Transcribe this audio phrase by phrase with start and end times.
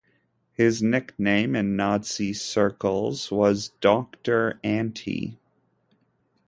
[0.53, 5.37] His nickname in Nazi circles was "Doctor Anti".